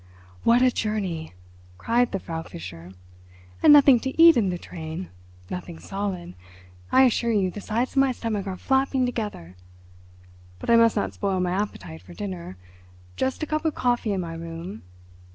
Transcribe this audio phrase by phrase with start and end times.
[0.43, 1.33] "What a journey!"
[1.77, 2.93] cried the Frau Fischer.
[3.61, 6.33] "And nothing to eat in the train—nothing solid.
[6.91, 9.55] I assure you the sides of my stomach are flapping together.
[10.57, 14.33] But I must not spoil my appetite for dinner—just a cup of coffee in my
[14.33, 14.81] room.